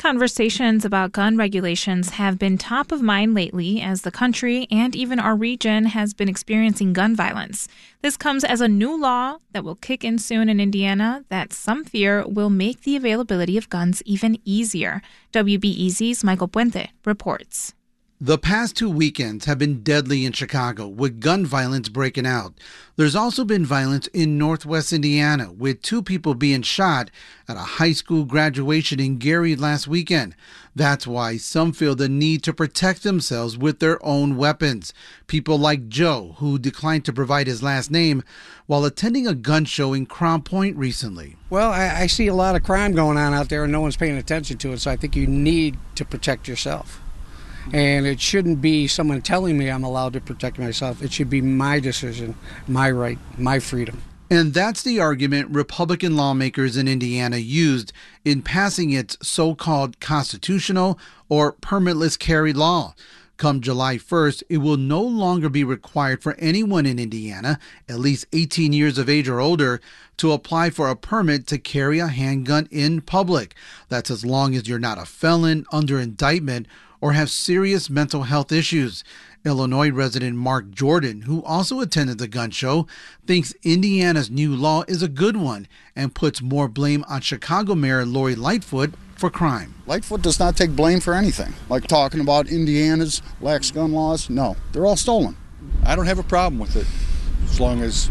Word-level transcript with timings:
Conversations 0.00 0.86
about 0.86 1.12
gun 1.12 1.36
regulations 1.36 2.08
have 2.12 2.38
been 2.38 2.56
top 2.56 2.90
of 2.90 3.02
mind 3.02 3.34
lately 3.34 3.82
as 3.82 4.00
the 4.00 4.10
country 4.10 4.66
and 4.70 4.96
even 4.96 5.20
our 5.20 5.36
region 5.36 5.84
has 5.84 6.14
been 6.14 6.26
experiencing 6.26 6.94
gun 6.94 7.14
violence. 7.14 7.68
This 8.00 8.16
comes 8.16 8.42
as 8.42 8.62
a 8.62 8.66
new 8.66 8.98
law 8.98 9.36
that 9.52 9.62
will 9.62 9.74
kick 9.74 10.02
in 10.02 10.16
soon 10.16 10.48
in 10.48 10.58
Indiana 10.58 11.26
that 11.28 11.52
some 11.52 11.84
fear 11.84 12.26
will 12.26 12.48
make 12.48 12.80
the 12.80 12.96
availability 12.96 13.58
of 13.58 13.68
guns 13.68 14.02
even 14.06 14.38
easier. 14.42 15.02
WBEZ's 15.34 16.24
Michael 16.24 16.48
Puente 16.48 16.88
reports. 17.04 17.74
The 18.22 18.36
past 18.36 18.76
two 18.76 18.90
weekends 18.90 19.46
have 19.46 19.56
been 19.56 19.82
deadly 19.82 20.26
in 20.26 20.32
Chicago, 20.32 20.86
with 20.86 21.20
gun 21.20 21.46
violence 21.46 21.88
breaking 21.88 22.26
out. 22.26 22.52
There's 22.96 23.16
also 23.16 23.46
been 23.46 23.64
violence 23.64 24.08
in 24.08 24.36
northwest 24.36 24.92
Indiana, 24.92 25.50
with 25.50 25.80
two 25.80 26.02
people 26.02 26.34
being 26.34 26.60
shot 26.60 27.10
at 27.48 27.56
a 27.56 27.60
high 27.60 27.92
school 27.92 28.26
graduation 28.26 29.00
in 29.00 29.16
Gary 29.16 29.56
last 29.56 29.88
weekend. 29.88 30.36
That's 30.76 31.06
why 31.06 31.38
some 31.38 31.72
feel 31.72 31.94
the 31.94 32.10
need 32.10 32.42
to 32.42 32.52
protect 32.52 33.04
themselves 33.04 33.56
with 33.56 33.78
their 33.78 33.98
own 34.04 34.36
weapons. 34.36 34.92
People 35.26 35.58
like 35.58 35.88
Joe, 35.88 36.34
who 36.40 36.58
declined 36.58 37.06
to 37.06 37.14
provide 37.14 37.46
his 37.46 37.62
last 37.62 37.90
name, 37.90 38.22
while 38.66 38.84
attending 38.84 39.26
a 39.26 39.34
gun 39.34 39.64
show 39.64 39.94
in 39.94 40.04
Crown 40.04 40.42
Point 40.42 40.76
recently. 40.76 41.36
Well, 41.48 41.70
I, 41.70 42.02
I 42.02 42.06
see 42.06 42.26
a 42.26 42.34
lot 42.34 42.54
of 42.54 42.64
crime 42.64 42.92
going 42.92 43.16
on 43.16 43.32
out 43.32 43.48
there, 43.48 43.62
and 43.62 43.72
no 43.72 43.80
one's 43.80 43.96
paying 43.96 44.18
attention 44.18 44.58
to 44.58 44.74
it, 44.74 44.80
so 44.80 44.90
I 44.90 44.96
think 44.96 45.16
you 45.16 45.26
need 45.26 45.78
to 45.94 46.04
protect 46.04 46.46
yourself. 46.46 47.00
And 47.72 48.06
it 48.06 48.20
shouldn't 48.20 48.60
be 48.60 48.88
someone 48.88 49.22
telling 49.22 49.56
me 49.58 49.70
I'm 49.70 49.84
allowed 49.84 50.12
to 50.14 50.20
protect 50.20 50.58
myself. 50.58 51.02
It 51.02 51.12
should 51.12 51.30
be 51.30 51.40
my 51.40 51.80
decision, 51.80 52.34
my 52.66 52.90
right, 52.90 53.18
my 53.38 53.58
freedom. 53.58 54.02
And 54.32 54.54
that's 54.54 54.82
the 54.82 55.00
argument 55.00 55.50
Republican 55.50 56.16
lawmakers 56.16 56.76
in 56.76 56.86
Indiana 56.86 57.38
used 57.38 57.92
in 58.24 58.42
passing 58.42 58.90
its 58.90 59.16
so 59.22 59.56
called 59.56 59.98
constitutional 59.98 61.00
or 61.28 61.52
permitless 61.54 62.16
carry 62.16 62.52
law. 62.52 62.94
Come 63.40 63.60
July 63.60 63.96
1st, 63.96 64.42
it 64.48 64.58
will 64.58 64.76
no 64.76 65.00
longer 65.00 65.48
be 65.48 65.64
required 65.64 66.22
for 66.22 66.34
anyone 66.34 66.84
in 66.84 66.98
Indiana, 66.98 67.58
at 67.88 67.98
least 67.98 68.26
18 68.34 68.74
years 68.74 68.98
of 68.98 69.08
age 69.08 69.28
or 69.28 69.40
older, 69.40 69.80
to 70.18 70.32
apply 70.32 70.70
for 70.70 70.88
a 70.88 70.94
permit 70.94 71.46
to 71.46 71.58
carry 71.58 71.98
a 71.98 72.08
handgun 72.08 72.68
in 72.70 73.00
public. 73.00 73.54
That's 73.88 74.10
as 74.10 74.26
long 74.26 74.54
as 74.54 74.68
you're 74.68 74.78
not 74.78 74.98
a 74.98 75.06
felon, 75.06 75.64
under 75.72 75.98
indictment, 75.98 76.66
or 77.00 77.12
have 77.12 77.30
serious 77.30 77.88
mental 77.88 78.24
health 78.24 78.52
issues. 78.52 79.04
Illinois 79.44 79.90
resident 79.90 80.36
Mark 80.36 80.70
Jordan, 80.70 81.22
who 81.22 81.42
also 81.44 81.80
attended 81.80 82.18
the 82.18 82.28
gun 82.28 82.50
show, 82.50 82.86
thinks 83.26 83.54
Indiana's 83.62 84.30
new 84.30 84.54
law 84.54 84.84
is 84.86 85.02
a 85.02 85.08
good 85.08 85.36
one 85.36 85.66
and 85.96 86.14
puts 86.14 86.42
more 86.42 86.68
blame 86.68 87.04
on 87.08 87.22
Chicago 87.22 87.74
Mayor 87.74 88.04
Lori 88.04 88.34
Lightfoot 88.34 88.92
for 89.16 89.30
crime. 89.30 89.74
Lightfoot 89.86 90.22
does 90.22 90.38
not 90.38 90.56
take 90.56 90.76
blame 90.76 91.00
for 91.00 91.14
anything. 91.14 91.54
Like 91.68 91.86
talking 91.86 92.20
about 92.20 92.48
Indiana's 92.48 93.22
lax 93.40 93.70
gun 93.70 93.92
laws, 93.92 94.28
no, 94.28 94.56
they're 94.72 94.86
all 94.86 94.96
stolen. 94.96 95.36
I 95.84 95.96
don't 95.96 96.06
have 96.06 96.18
a 96.18 96.24
problem 96.24 96.58
with 96.58 96.76
it 96.76 96.86
as 97.44 97.60
long 97.60 97.82
as 97.82 98.10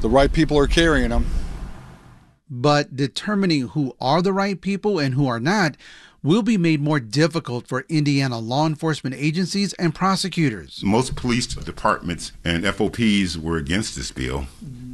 the 0.00 0.08
right 0.08 0.32
people 0.32 0.58
are 0.58 0.66
carrying 0.66 1.10
them. 1.10 1.26
But 2.50 2.96
determining 2.96 3.68
who 3.68 3.96
are 4.00 4.20
the 4.20 4.32
right 4.32 4.60
people 4.60 4.98
and 4.98 5.14
who 5.14 5.26
are 5.26 5.40
not 5.40 5.76
will 6.22 6.42
be 6.42 6.56
made 6.56 6.80
more 6.80 7.00
difficult 7.00 7.66
for 7.66 7.84
Indiana 7.88 8.38
law 8.38 8.66
enforcement 8.66 9.16
agencies 9.16 9.72
and 9.74 9.94
prosecutors. 9.94 10.82
Most 10.84 11.16
police 11.16 11.46
departments 11.46 12.32
and 12.44 12.64
FOPs 12.64 13.36
were 13.36 13.56
against 13.56 13.96
this 13.96 14.12
bill 14.12 14.46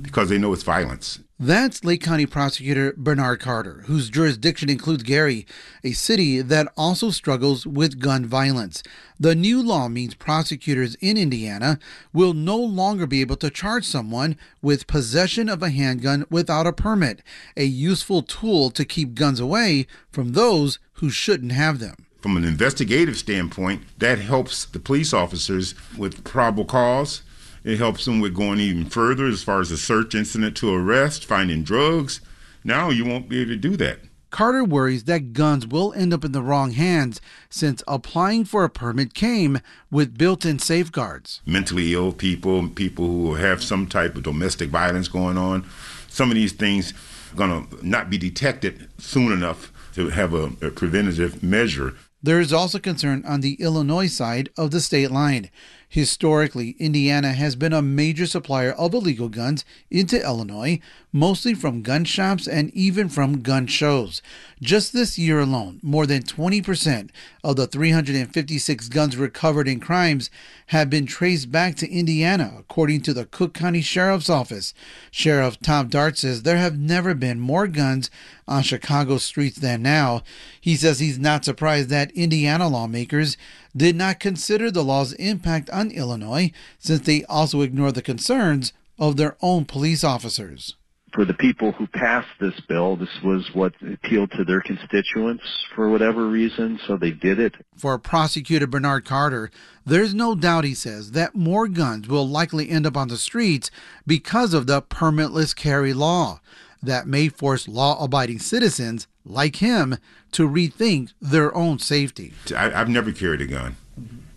because 0.03 0.28
they 0.28 0.38
know 0.38 0.53
it's 0.53 0.62
violence. 0.62 1.21
That's 1.41 1.84
Lake 1.84 2.03
County 2.03 2.26
Prosecutor 2.26 2.94
Bernard 2.97 3.38
Carter, 3.38 3.84
whose 3.87 4.10
jurisdiction 4.10 4.69
includes 4.69 5.04
Gary, 5.04 5.47
a 5.84 5.93
city 5.93 6.41
that 6.41 6.66
also 6.76 7.10
struggles 7.10 7.65
with 7.65 8.00
gun 8.00 8.26
violence. 8.26 8.82
The 9.21 9.37
new 9.37 9.62
law 9.62 9.87
means 9.87 10.15
prosecutors 10.15 10.97
in 10.97 11.16
Indiana 11.16 11.78
will 12.12 12.34
no 12.34 12.56
longer 12.56 13.06
be 13.06 13.21
able 13.21 13.37
to 13.37 13.50
charge 13.50 13.84
someone 13.84 14.37
with 14.60 14.88
possession 14.88 15.49
of 15.49 15.62
a 15.62 15.71
handgun 15.71 16.26
without 16.28 16.66
a 16.66 16.72
permit, 16.72 17.22
a 17.56 17.66
useful 17.66 18.22
tool 18.22 18.70
to 18.70 18.84
keep 18.84 19.15
guns 19.15 19.38
away 19.38 19.87
from 20.10 20.32
those 20.32 20.81
who 20.94 21.09
shouldn't 21.09 21.53
have 21.53 21.78
them. 21.78 22.06
From 22.20 22.37
an 22.37 22.44
investigative 22.44 23.16
standpoint, 23.16 23.82
that 23.99 24.19
helps 24.19 24.65
the 24.65 24.81
police 24.81 25.12
officers 25.12 25.76
with 25.97 26.25
probable 26.25 26.65
cause 26.65 27.22
it 27.64 27.78
helps 27.78 28.04
them 28.04 28.20
with 28.20 28.34
going 28.34 28.60
even 28.60 28.84
further 28.86 29.26
as 29.26 29.42
far 29.42 29.60
as 29.60 29.70
a 29.70 29.78
search 29.78 30.14
incident 30.14 30.56
to 30.58 30.74
arrest, 30.74 31.24
finding 31.24 31.62
drugs. 31.62 32.20
Now 32.64 32.91
you 32.91 33.04
won't 33.04 33.28
be 33.28 33.41
able 33.41 33.50
to 33.52 33.56
do 33.56 33.76
that. 33.76 34.00
Carter 34.30 34.62
worries 34.62 35.04
that 35.04 35.32
guns 35.32 35.66
will 35.66 35.94
end 35.94 36.12
up 36.12 36.24
in 36.24 36.32
the 36.32 36.42
wrong 36.42 36.72
hands 36.72 37.20
since 37.48 37.82
applying 37.88 38.44
for 38.44 38.62
a 38.62 38.69
permit 38.69 39.14
came 39.14 39.58
with 39.91 40.19
built 40.19 40.44
in 40.44 40.58
safeguards. 40.58 41.41
Mentally 41.46 41.94
ill 41.94 42.12
people, 42.12 42.69
people 42.69 43.06
who 43.06 43.34
have 43.34 43.62
some 43.62 43.86
type 43.86 44.16
of 44.16 44.25
domestic 44.25 44.69
violence 44.69 45.08
going 45.08 45.38
on, 45.38 45.66
some 46.08 46.30
of 46.30 46.34
these 46.34 46.52
things 46.52 46.92
are 47.32 47.36
going 47.36 47.66
to 47.66 47.86
not 47.86 48.10
be 48.10 48.19
detected 48.19 48.88
soon 48.98 49.32
enough 49.32 49.72
to 49.94 50.10
have 50.10 50.34
a, 50.34 50.52
a 50.60 50.70
preventative 50.70 51.42
measure. 51.42 51.94
There 52.22 52.40
is 52.40 52.52
also 52.52 52.78
concern 52.78 53.25
on 53.26 53.40
the 53.40 53.54
Illinois 53.54 54.08
side 54.08 54.50
of 54.58 54.72
the 54.72 54.80
state 54.80 55.10
line. 55.10 55.50
Historically, 55.88 56.76
Indiana 56.78 57.32
has 57.32 57.56
been 57.56 57.72
a 57.72 57.81
major 57.81 58.26
supplier 58.26 58.72
of 58.72 58.93
illegal 58.93 59.31
guns 59.31 59.65
into 59.91 60.22
Illinois, 60.22 60.81
mostly 61.12 61.54
from 61.54 61.82
gun 61.82 62.04
shops 62.04 62.47
and 62.47 62.71
even 62.75 63.09
from 63.09 63.41
gun 63.41 63.66
shows. 63.66 64.21
Just 64.60 64.93
this 64.93 65.19
year 65.19 65.41
alone, 65.41 65.81
more 65.82 66.04
than 66.06 66.22
20% 66.22 67.09
of 67.43 67.56
the 67.56 67.66
356 67.66 68.88
guns 68.91 69.16
recovered 69.16 69.66
in 69.66 69.81
crimes 69.81 70.28
have 70.66 70.91
been 70.91 71.06
traced 71.06 71.50
back 71.50 71.75
to 71.76 71.91
Indiana, 71.91 72.53
according 72.59 73.00
to 73.03 73.15
the 73.15 73.25
Cook 73.25 73.55
County 73.55 73.81
Sheriff's 73.81 74.28
Office. 74.28 74.75
Sheriff 75.10 75.59
Tom 75.60 75.88
Dart 75.88 76.19
says 76.19 76.43
there 76.43 76.59
have 76.59 76.78
never 76.78 77.15
been 77.15 77.41
more 77.41 77.66
guns 77.66 78.10
on 78.47 78.62
Chicago 78.62 79.16
streets 79.16 79.59
than 79.59 79.82
now. 79.82 80.22
He 80.60 80.76
says 80.76 80.99
he's 80.99 81.19
not 81.19 81.44
surprised 81.44 81.88
that 81.88 82.10
Indiana 82.12 82.69
lawmakers 82.69 83.38
did 83.76 83.94
not 83.94 84.19
consider 84.20 84.70
the 84.70 84.82
law's 84.82 85.12
impact 85.15 85.70
on 85.78 85.91
Illinois, 85.91 86.50
since 86.78 87.00
they 87.06 87.25
also 87.25 87.62
ignore 87.62 87.93
the 87.93 88.03
concerns 88.03 88.72
of 88.99 89.16
their 89.16 89.37
own 89.41 89.65
police 89.65 90.03
officers. 90.05 90.75
For 91.15 91.25
the 91.25 91.34
people 91.34 91.72
who 91.72 91.87
passed 91.87 92.28
this 92.39 92.61
bill, 92.69 92.97
this 92.97 93.22
was 93.25 93.49
what 93.55 93.72
appealed 93.81 94.31
to 94.33 94.44
their 94.44 94.61
constituents 94.61 95.43
for 95.75 95.88
whatever 95.88 96.28
reason, 96.28 96.78
so 96.87 96.97
they 96.97 97.12
did 97.12 97.38
it. 97.38 97.55
For 97.77 97.99
prosecutor 97.99 98.67
Bernard 98.67 99.06
Carter, 99.06 99.50
there's 99.87 100.12
no 100.12 100.34
doubt, 100.34 100.65
he 100.65 100.75
says, 100.75 101.12
that 101.12 101.34
more 101.34 101.67
guns 101.67 102.09
will 102.09 102.28
likely 102.28 102.69
end 102.69 102.87
up 102.87 102.97
on 102.97 103.09
the 103.09 103.17
streets 103.17 103.71
because 104.06 104.53
of 104.53 104.67
the 104.67 104.83
permitless 104.83 105.56
carry 105.56 105.94
law 105.94 106.41
that 106.83 107.06
may 107.06 107.28
force 107.28 107.67
law 107.67 108.03
abiding 108.03 108.38
citizens 108.38 109.06
like 109.25 109.56
him 109.56 109.97
to 110.33 110.49
rethink 110.49 111.12
their 111.21 111.55
own 111.55 111.78
safety. 111.78 112.33
I, 112.55 112.69
have 112.71 112.88
never 112.88 113.12
carried 113.12 113.41
a 113.41 113.47
gun, 113.47 113.77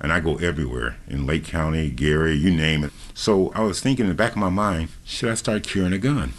and 0.01 0.12
I 0.12 0.19
go 0.19 0.35
everywhere 0.38 0.97
in 1.07 1.25
Lake 1.25 1.45
County, 1.45 1.89
Gary, 1.89 2.34
you 2.34 2.51
name 2.51 2.84
it. 2.84 2.91
So 3.13 3.51
I 3.53 3.62
was 3.62 3.79
thinking 3.79 4.06
in 4.06 4.09
the 4.09 4.16
back 4.16 4.31
of 4.31 4.38
my 4.38 4.50
mind, 4.50 4.89
should 5.06 5.29
I 5.29 5.35
start 5.35 5.63
carrying 5.63 5.94
a 5.94 6.00
gun? 6.00 6.34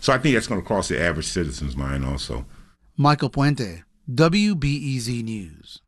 So 0.00 0.12
I 0.12 0.18
think 0.18 0.34
that's 0.34 0.46
going 0.46 0.60
to 0.60 0.66
cross 0.66 0.88
the 0.88 1.00
average 1.00 1.26
citizen's 1.26 1.76
mind 1.76 2.04
also. 2.04 2.44
Michael 2.96 3.30
Puente, 3.30 3.82
WBEZ 4.08 5.24
News. 5.24 5.80